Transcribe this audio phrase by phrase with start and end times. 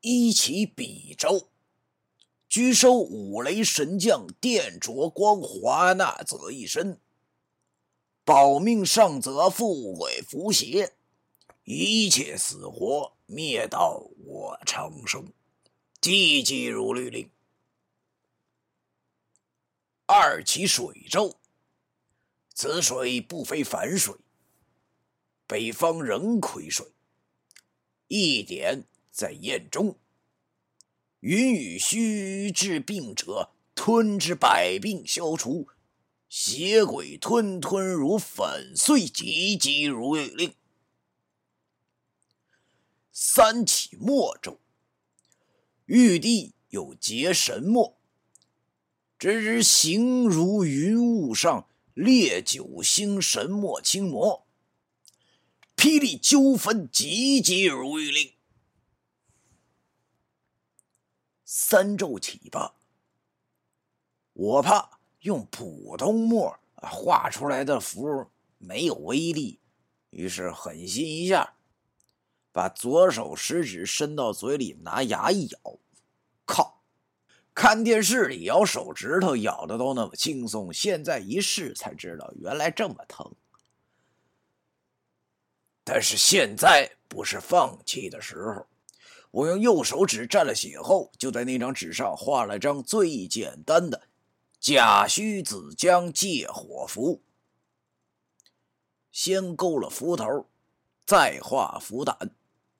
[0.00, 1.48] 一起比周。
[2.48, 7.00] 据收五雷神将电灼光华那则一身，
[8.24, 10.94] 保命上则富贵福邪，
[11.62, 15.32] 一切死活灭道我长生，
[16.00, 17.30] 寂寂如律令。
[20.06, 21.36] 二起水咒，
[22.52, 24.16] 此水不非凡水，
[25.46, 26.92] 北方人癸水，
[28.08, 29.98] 一点在宴中。
[31.20, 35.66] 云雨虚治病者，吞之百病消除；
[36.28, 40.54] 邪鬼吞吞如粉碎，急急如律令。
[43.12, 44.58] 三起墨咒，
[45.84, 47.98] 玉帝有结神墨，
[49.18, 54.46] 只知形如云雾上列九星神墨轻魔，
[55.76, 58.32] 霹雳纠纷，急急如律令。
[61.52, 62.76] 三咒起吧，
[64.34, 69.58] 我怕用普通墨画出来的符没有威力，
[70.10, 71.56] 于是狠心一下，
[72.52, 75.58] 把左手食指伸到嘴里，拿牙一咬，
[76.44, 76.84] 靠！
[77.52, 83.34] 看电视里咬手指头咬的都那么轻松，现在一试才知道原来这么疼。
[85.82, 88.68] 但是现在不是放弃的时候。
[89.30, 94.08] 我用右手指蘸了血后，就在那张纸上画了张最简单的
[94.58, 97.22] 甲戌子江借火符。
[99.12, 100.46] 先勾了符头，
[101.04, 102.30] 再画符胆，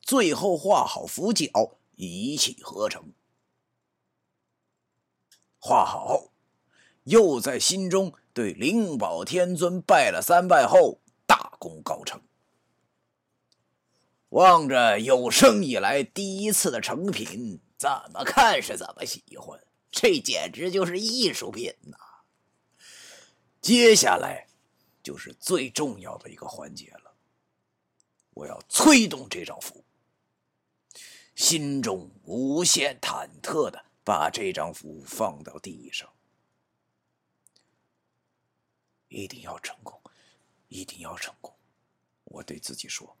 [0.00, 1.48] 最后画好符脚，
[1.94, 3.12] 一气呵成。
[5.58, 6.32] 画好后，
[7.04, 12.20] 又在心中对灵宝天尊拜了三拜后，大功告成。
[14.32, 21.98] 望着有生以来第一次的成品，怎么看是怎么喜欢，这简直就是艺术品呐！
[23.60, 24.48] 接下来
[25.02, 27.14] 就是最重要的一个环节了，
[28.30, 29.84] 我要催动这张符，
[31.34, 36.10] 心中无限忐忑的把这张符放到地上，
[39.08, 40.00] 一定要成功，
[40.68, 41.54] 一定要成功！
[42.24, 43.14] 我对自己说。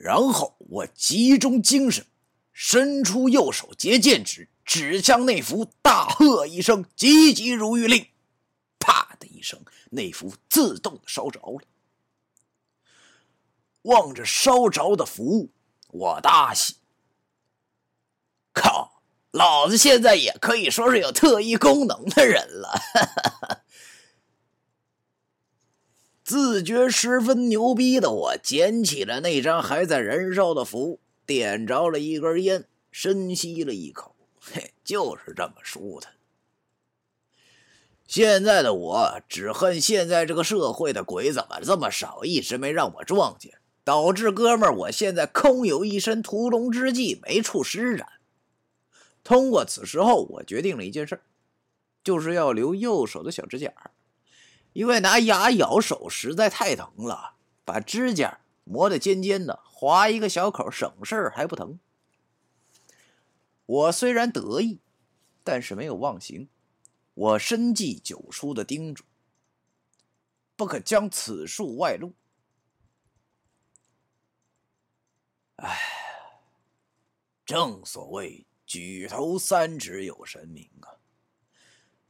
[0.00, 2.06] 然后我集中精神，
[2.54, 8.06] 伸出右手结剑指，指向那符，大喝一声：“急急如律令！”
[8.80, 11.60] 啪的一声，那符自动烧着了。
[13.82, 15.50] 望着烧着的符，
[15.88, 16.76] 我大喜。
[18.54, 23.60] 靠，老子现在也可以说是有特异功能的人了。
[26.30, 36.12] 自觉十分牛逼的我，捡起了那张还在燃烧的符，点着了一根烟，深吸了一口，嘿，就是这么舒坦。
[38.06, 48.06] 现在的我只恨现在这个社会的鬼怎么这么少，一直没让我撞见，导致哥们儿我现在空有一身屠龙之技没处施展。
[49.24, 51.20] 通过此事后，我决定了一件事，
[52.04, 53.72] 就是要留右手的小指甲。
[54.72, 61.80] 因为拿牙咬手实在太疼了，把指甲磨得尖尖的，划一个小口省事儿还不疼。
[63.66, 64.80] 我虽然得意，
[65.42, 66.48] 但是没有忘形。
[67.14, 69.04] 我深记九叔的叮嘱，
[70.56, 72.14] 不可将此术外露。
[75.56, 75.78] 哎，
[77.44, 80.99] 正所谓举头三尺有神明啊。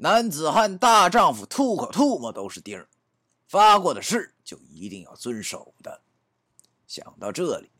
[0.00, 2.88] 男子汉大丈夫，吐口唾沫都是钉儿，
[3.48, 6.02] 发过的誓就一定要遵守的。
[6.86, 7.72] 想到这里，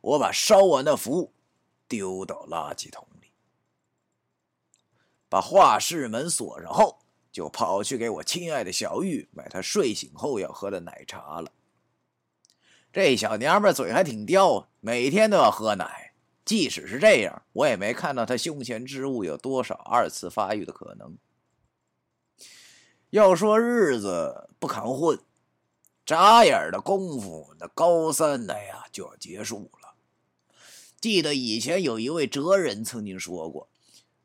[0.00, 1.34] 我把烧完的符
[1.86, 3.32] 丢到垃圾桶里，
[5.28, 7.00] 把画室门锁上后，
[7.30, 11.52] 就跑去给我亲爱的小玉买她睡醒后要喝的奶茶了。
[12.90, 16.05] 这小娘们嘴还挺刁，每天都要喝奶。
[16.46, 21.18] 即使是这样，我也没看到他胸前之物有多少二次发育的可能。
[23.10, 25.18] 要说日子不扛混，
[26.04, 29.96] 眨眼的功夫，那高三的呀就要结束了。
[31.00, 33.68] 记得以前有一位哲人曾经说过：“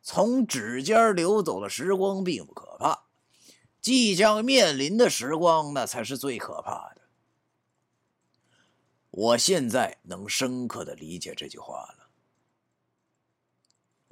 [0.03, 3.05] 从指尖流走的时光并不可怕，
[3.81, 7.01] 即将面临的时光那才是最可怕的。”
[9.09, 12.00] 我现在能深刻的理解这句话了。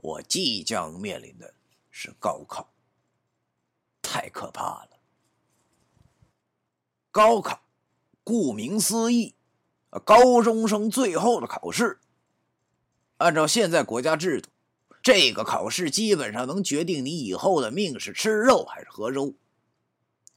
[0.02, 1.54] 我即将面临的
[1.92, 2.72] 是高考，
[4.02, 4.90] 太可怕了。
[7.12, 7.62] 高考，
[8.24, 9.36] 顾名思义，
[10.06, 12.00] 高中生最后的考试。
[13.18, 14.50] 按照现在国家制度，
[15.04, 19.34] 这个考试基本上能决定你以后的命是吃肉还是喝粥。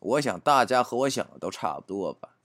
[0.01, 2.37] 我想大家和我想的都差不多吧。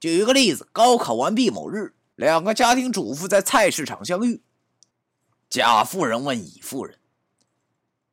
[0.00, 4.42] 举一个例子，高考完毕某日，两个家庭主妇在菜市场相遇。
[5.48, 6.98] 甲夫人问乙夫人：“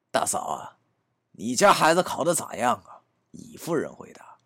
[0.09, 0.77] 大嫂啊，
[1.31, 3.01] 你家孩子考的咋样啊？”
[3.31, 4.37] 乙夫人回答：“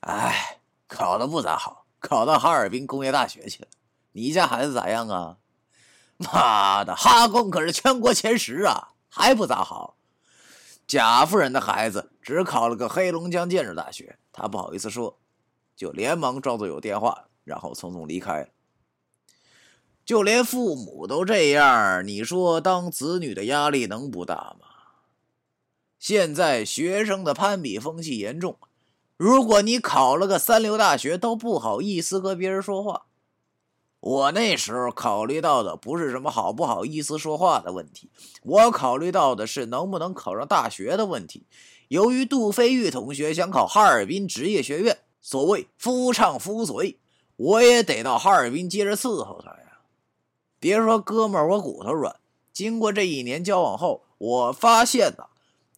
[0.00, 3.68] 哎，考的不咋好，考到哈尔滨工业大学去了。
[4.12, 5.38] 你家孩子咋样啊？”
[6.20, 9.96] 妈的，哈工可是全国前十啊，还不咋好。
[10.86, 15.18] 贾夫人的孩子只考了个黑龙江建设大学，他不好意思说，
[15.74, 18.48] 就连忙装作有电话，然后匆匆离开了。
[20.10, 24.66] 就连父母都这样，你说当子女的压力能不大吗？
[26.00, 28.58] 现在学生的攀比风气严重，
[29.16, 33.02] 如果你考了个三流大学，都不好意思和别人说话。
[34.00, 38.10] 我那时候考虑到的不是什么好不好意思说话的问题，
[38.42, 41.46] 我考虑到的是能不能考上大学的问题。
[41.86, 46.98] 由于杜飞玉同学想考哈尔滨职业学院，所谓夫唱妇随，
[47.36, 49.59] 我也得到哈尔滨接着伺候他。
[50.60, 52.20] 别说哥们儿，我骨头软。
[52.52, 55.30] 经过这一年交往后，我发现呐，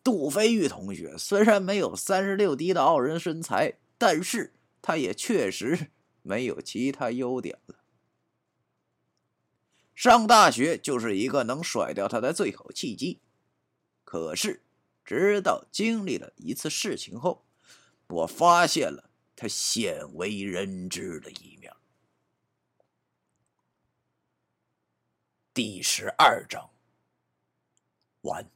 [0.03, 4.53] 杜飞玉同学虽然没有三十六 D 的傲人身材，但是
[4.83, 5.93] 他也确实
[6.23, 7.77] 没有其他优点了。
[9.95, 13.21] 上大学就是一个能甩掉他的最好契机，
[14.05, 14.63] 可是，
[15.05, 17.45] 直到经历了一次事情后，
[18.09, 21.73] 我发现了他鲜为人知的一面。
[25.55, 26.71] 第十二章
[28.23, 28.51] 完。